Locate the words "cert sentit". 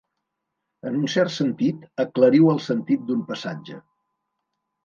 1.15-1.85